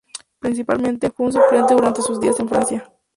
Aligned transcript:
Principalmente, 0.39 1.11
fue 1.11 1.27
un 1.27 1.33
suplente 1.33 1.75
durante 1.75 2.01
sus 2.01 2.19
días 2.19 2.39
en 2.39 2.49
Francia. 2.49 2.91